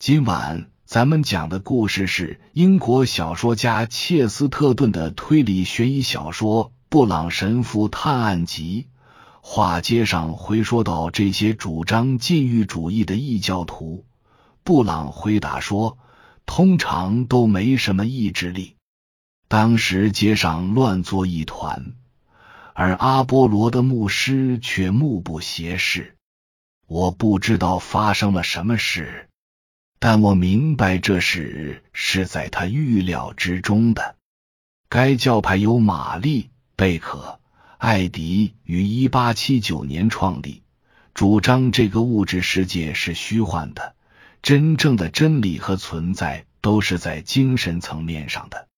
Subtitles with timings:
[0.00, 8.86] 今晚咱们讲的故事是英国小说家切斯特顿的推理悬疑小说《布朗神父探案集》。
[9.42, 14.06] 话接上回说到这些主张禁欲主义的异教徒，
[14.64, 15.98] 布朗回答说，
[16.46, 18.76] 通常都没什么意志力。
[19.48, 21.92] 当时街上乱作一团，
[22.72, 26.16] 而阿波罗的牧师却目不斜视。
[26.86, 29.28] 我不知道发生了什么事，
[30.00, 34.16] 但我明白这事是在他预料之中的。
[34.88, 37.38] 该教派由玛丽贝克。
[37.76, 40.62] 艾迪于一八七九年创立，
[41.14, 43.94] 主张这个物质世界是虚幻的，
[44.42, 48.68] 真正的真理和存在都是在精神层面上的。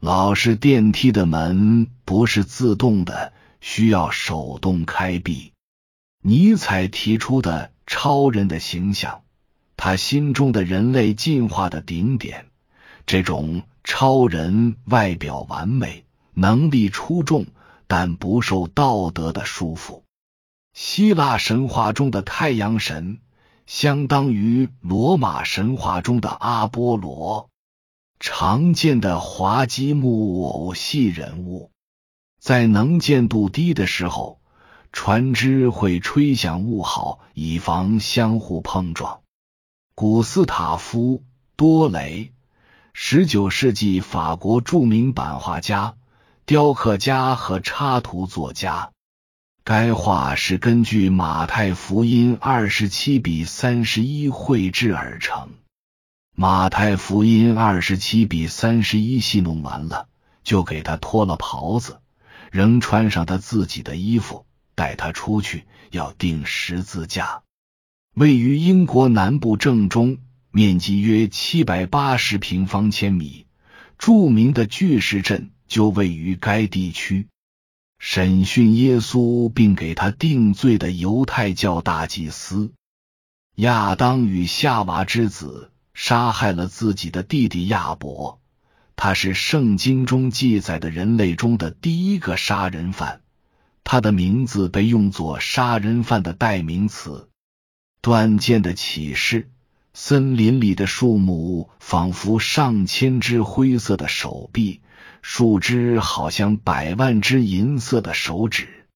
[0.00, 5.52] 老式电梯的门不是自动的，需要手动开闭。
[6.20, 9.22] 尼采提出的超人的形象，
[9.84, 12.46] 他心中的人类进化的顶点。
[13.04, 17.46] 这种超人外表完美，能力出众。
[17.88, 20.02] 但不受道德的束缚。
[20.72, 23.18] 希腊神话中的太阳神，
[23.66, 27.50] 相当于罗马神话中的阿波罗。
[28.20, 31.72] 常见的滑稽木偶戏人物，
[32.38, 34.40] 在能见度低的时候，
[34.92, 39.21] 船只会吹响雾号，以防相互碰撞。
[39.94, 41.18] 古斯塔夫·
[41.54, 42.32] 多雷，
[42.94, 45.96] 十九世纪法国著名版画家。
[46.46, 48.90] 雕刻家和插图作家，
[49.64, 55.50] 该画是根据马太福音二十七比三十一绘制而成。
[56.34, 60.08] 马太福音二十七比三十一戏弄完了，
[60.42, 62.00] 就给他脱了袍子，
[62.50, 67.42] 仍穿上他自己的衣服，带他出去要钉十字架。
[68.14, 70.18] 位于英国南部正中，
[70.50, 73.46] 面积约七百八十平方千米，
[73.98, 75.50] 著名的巨石阵。
[75.72, 77.28] 就位于该地区。
[77.98, 82.74] 审讯耶稣并给他定罪的犹太教大祭司
[83.54, 88.38] 亚当与夏娃之子杀害了自己的弟弟亚伯，
[88.96, 93.22] 他是圣经中记载的人类中的第一个杀人犯。
[93.82, 97.30] 他的名字被用作杀人犯的代名词。
[98.02, 99.48] 断剑的启示，
[99.94, 104.80] 森林里的树木仿佛上千只灰色的手臂。
[105.22, 108.88] 树枝好像百万只银色的手指，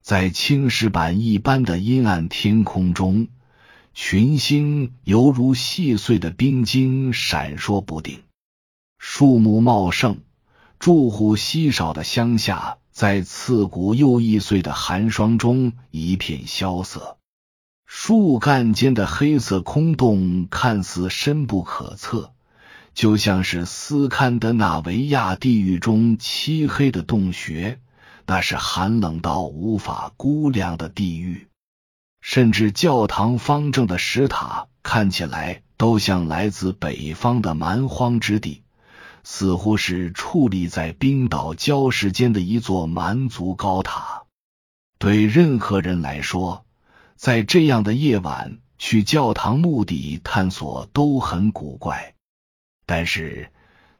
[0.00, 3.26] 在青石板一般的阴暗天空中，
[3.92, 8.20] 群星犹如细碎的冰晶闪烁不定。
[8.96, 10.20] 树木茂盛、
[10.78, 17.18] 住户稀少的乡下，在刺骨又易碎的寒霜中一片萧瑟。
[17.98, 22.34] 树干间的黑色空洞看似深不可测。
[22.92, 27.80] 就像是斯堪的纳维亚地狱中漆黑的洞穴，
[28.26, 31.48] 那是寒冷到无法估量的地狱。
[32.20, 38.62] 甚至教堂方正的石塔看起来都像来自北方的蛮荒之地，
[39.24, 44.24] 似乎是矗立在冰岛礁石间的一座蛮族高塔。
[44.98, 46.65] 对任何人来说，
[47.16, 52.14] 在这样的夜晚去教堂墓地探索都很古怪。
[52.84, 53.50] 但是，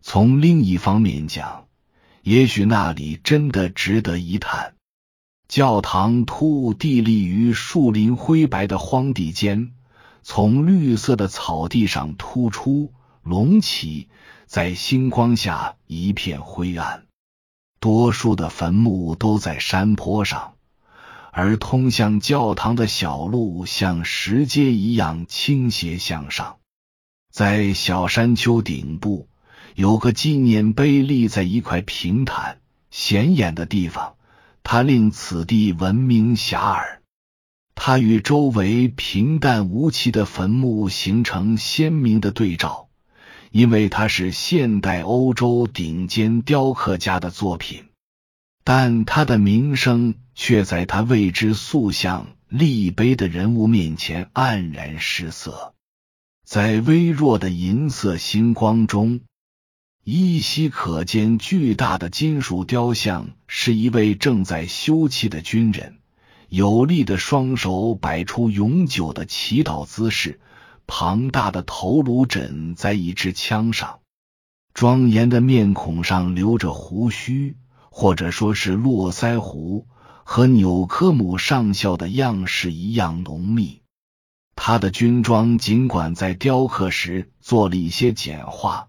[0.01, 1.67] 从另一方面讲，
[2.23, 4.75] 也许那里真的值得一探。
[5.49, 9.73] 教堂突兀地立于树林灰白的荒地间，
[10.23, 14.09] 从绿色的草地上突出隆起，
[14.47, 17.07] 在星光下一片灰暗。
[17.79, 20.56] 多数的坟墓都在山坡上，
[21.39, 26.57] 而通向教堂的小路像石阶一样倾斜向上。
[27.31, 29.29] 在小山丘顶部
[29.75, 32.61] 有个纪念碑，立在一块平坦
[32.91, 34.15] 显眼的地方，
[34.63, 37.01] 它令此地闻名遐迩。
[37.75, 42.89] 它与周围平淡无奇的坟墓形成鲜明的对照，
[43.51, 47.85] 因为它是现代欧洲顶尖雕刻家的作品。
[48.65, 55.75] 但他的名声却在他为之塑像立碑的人物面前黯然失色。
[56.45, 59.23] 在微弱的银色星光中，
[60.05, 65.99] 依稀可见巨大的金属雕像，是一位正在休憩的军人，
[66.49, 70.39] 有力的双手摆出永久的祈祷姿势，
[70.87, 73.99] 庞大的头颅枕在一支枪上，
[74.73, 77.57] 庄严的面孔上留着胡须，
[77.91, 79.89] 或者说是络腮胡，
[80.29, 83.81] 和纽科姆上校的样式一样浓密。
[84.57, 88.89] 他的军装尽管在雕刻时做了一些简化，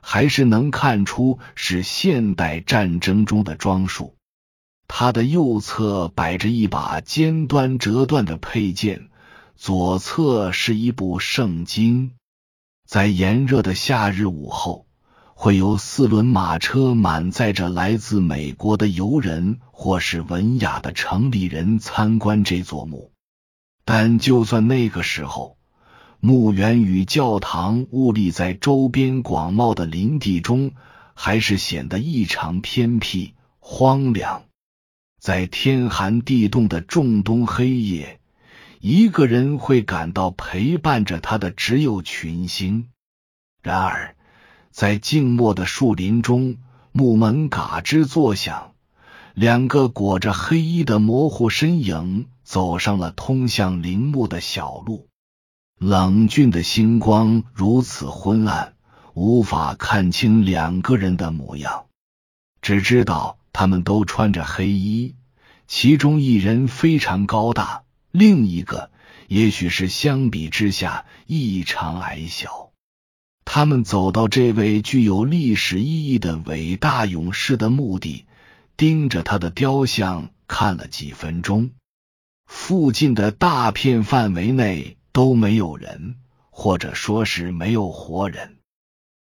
[0.00, 4.16] 还是能看出是现代战争中的装束。
[4.88, 9.08] 他的右侧摆着一把尖端折断的佩剑，
[9.54, 12.16] 左侧是一部圣经。
[12.84, 14.86] 在炎热的夏日午后，
[15.42, 23.10] 会有四轮马车满载着来自美国的游人或是文雅的城里人参观这座墓。
[23.84, 25.56] 但就算那个时候，
[26.20, 30.74] 墓园与教堂兀立在周边广袤的林地中，
[31.12, 34.44] 还是显得异常偏僻荒凉。
[35.18, 38.20] 在天寒地冻的仲冬黑夜，
[38.78, 42.90] 一个人会感到陪伴着他的只有群星。
[43.60, 44.14] 然而，
[44.72, 46.56] 在静默的树林中，
[46.90, 48.72] 木门嘎吱作响，
[49.34, 52.26] 两个裹着黑衣的模糊身影。
[52.44, 55.06] 走上了通向陵墓的小路，
[55.78, 58.74] 冷峻的星光如此昏暗，
[59.14, 61.86] 无法看清两个人的模样，
[62.60, 65.14] 只知道他们都穿着黑衣，
[65.66, 68.90] 其中一人非常高大，另一个
[69.28, 72.71] 也许是相比之下异常矮小。
[73.54, 78.24] 他们走到这位具有历史意义的伟大勇士的墓地，
[78.78, 81.72] 盯着他的雕像看了几分钟。
[82.46, 86.16] 附近的大片范围内都没有人，
[86.48, 88.56] 或者说是没有活人。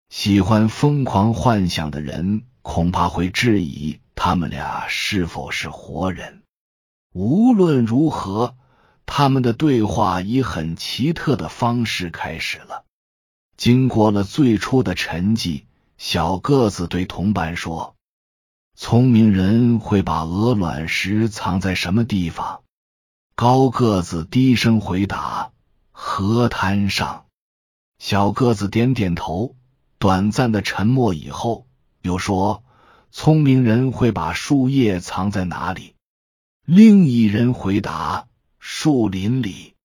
[0.09, 6.41] 喜欢疯狂幻想的人恐怕会质疑他们俩是否是活人。
[7.11, 8.55] 无论如何，
[9.05, 12.85] 他们的对话以很奇特的方式开始了。
[13.57, 15.63] 经过了最初的沉寂，
[15.97, 17.95] 小个子对同伴说
[18.75, 22.63] ：“聪明人会把鹅卵石藏在什么地方？”
[23.35, 25.51] 高个子低声回答
[25.91, 27.25] ：“河滩上。”
[27.99, 29.55] 小个子点点头。
[29.99, 31.67] 短暂的沉默以后，
[32.01, 32.63] 又说
[33.13, 35.93] ：“聪明人会把树叶藏在哪里？”
[36.65, 38.25] 另一人回答
[38.57, 39.75] ：“树林里。”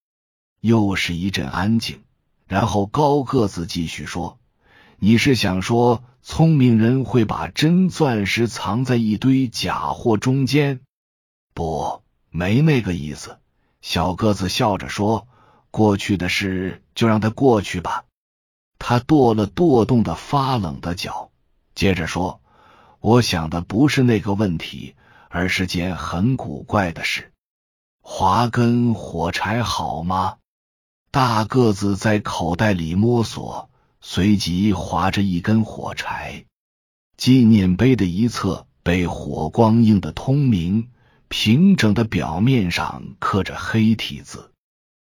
[0.60, 2.00] 又是一阵安静。
[2.46, 4.38] 然后高个子继续说
[4.98, 10.80] ：“你是想说，聪明人会把真钻石藏在一堆假货中间？”
[11.54, 13.38] 不，没那个意思。
[13.80, 15.26] 小个子笑着说
[15.70, 18.04] ：“过去的事就让它过去吧。”
[18.78, 21.30] 他跺了跺冻得发冷的脚，
[21.74, 22.40] 接着说
[23.00, 24.94] ：“我想的不是那个问题，
[25.28, 27.32] 而是件很古怪的事。
[28.00, 30.36] 划根火柴好吗？”
[31.16, 33.70] 大个子在口袋里摸索，
[34.02, 36.44] 随即划着一根火柴。
[37.16, 40.88] 纪念碑的一侧被火光映得通明。
[41.28, 44.50] 平整的表面上刻着黑体字，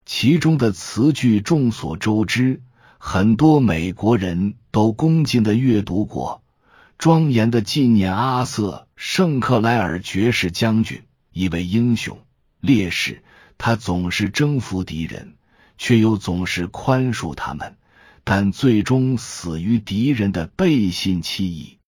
[0.06, 2.62] 其中的词句众所周知，
[2.98, 6.44] 很多美国人都恭敬的阅读过。
[6.96, 11.02] 庄严的纪念阿瑟·圣克莱尔爵士将军，
[11.32, 12.20] 一位英雄
[12.60, 13.24] 烈士。
[13.58, 15.34] 他总是征服敌人，
[15.78, 17.78] 却又总是宽恕他们，
[18.24, 21.78] 但最终死于敌人的背信弃义。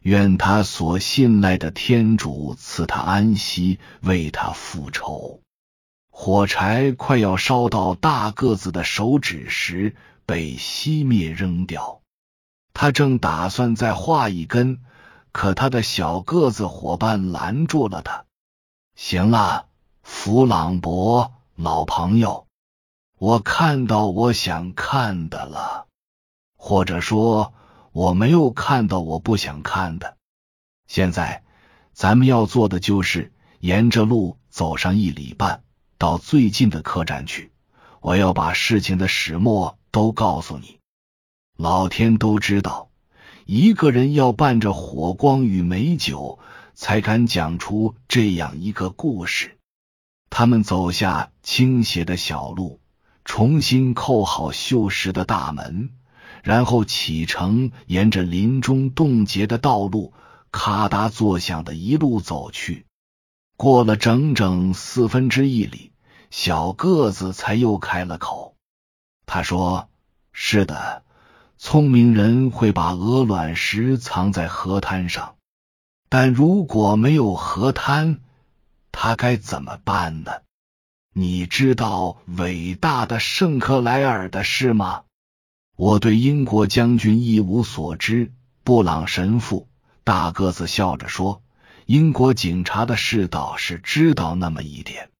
[0.00, 5.40] 愿他所信赖的天主赐他安息，为他复仇。
[6.10, 9.94] 火柴快要烧到大个子的手指时，
[10.26, 12.00] 被熄灭扔掉。
[12.72, 14.80] 他正打算再画一根，
[15.32, 18.24] 可他的小个子伙伴拦住了他。
[18.96, 19.66] 行了，
[20.02, 22.46] 弗朗博老朋友，
[23.20, 25.86] 我看到我想看的了，
[26.56, 27.52] 或者说。
[27.92, 30.16] 我没有看到我不想看的。
[30.86, 31.42] 现在
[31.92, 35.64] 咱们要做的就是沿着路走上一里半，
[35.98, 37.50] 到最近的客栈去。
[38.00, 40.78] 我要把事情的始末都告诉你。
[41.58, 42.90] 老天都知道，
[43.44, 46.38] 一个人要伴着火光与美酒，
[46.74, 49.58] 才敢讲出这样一个故事。
[50.30, 52.79] 他们走下倾斜的小路，
[53.30, 55.90] 重新扣好锈蚀的大门。
[56.42, 60.12] 然后启程，沿着林中冻结的道路，
[60.50, 62.86] 咔嗒作响的一路走去。
[63.56, 65.92] 过了整整四分之一里，
[66.32, 68.56] 小个子才又开了口。
[69.26, 69.88] 他说
[70.34, 71.04] ：“是的，
[71.56, 75.36] 聪明人会把鹅卵石藏在河滩上，
[76.08, 78.18] 但如果没有河滩，
[78.90, 80.32] 他该怎么办呢？
[81.20, 85.02] 你知道伟大的圣克莱尔的事吗？”
[85.76, 88.32] 我对英国将军一无所知。
[88.64, 89.68] 布朗神父
[90.02, 91.42] 大个子笑着说
[91.84, 95.10] ：“英国警察的事倒是知道那么一点。”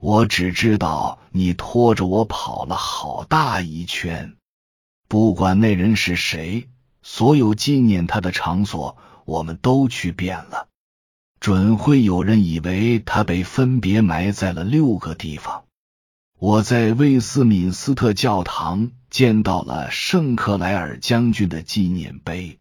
[0.00, 4.36] 我只知道你拖着我跑了好大一圈，
[5.06, 6.70] 不管那人是谁，
[7.02, 10.68] 所有纪念他的场所我们都去遍了。
[11.38, 15.64] 准会有人以为他被分别埋在了六个地方。
[16.38, 22.58] 我在威斯敏斯特教堂见到了圣克莱尔将军的纪念碑，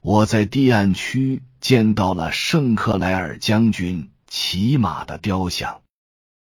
[0.00, 5.80] 我在堤岸区见到了圣克莱尔将军骑马的雕像，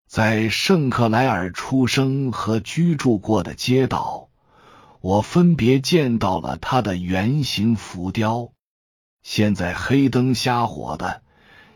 [0.08, 4.28] 在圣克莱尔出生和居住过的街道，
[5.00, 8.52] 我分别见到了他的圆形浮雕。
[9.22, 11.23] 现在黑灯瞎火的。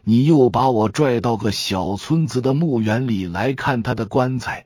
[0.08, 4.64] 你又把我拽到个小村子的墓园里来看他的棺材，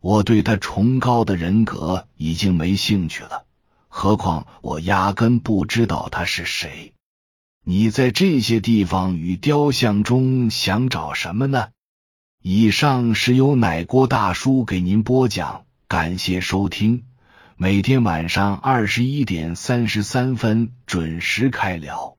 [0.00, 3.44] 我对他崇高的人格已经没兴趣了。
[3.88, 6.94] 何况我压根不知道他是谁。
[7.62, 11.68] 你在这些地方与雕像中想找什么呢？
[12.42, 17.04] 以上是由奶锅大叔给您播讲，感谢收听。
[17.58, 22.16] 每天晚上二十一点三十三分准时开聊。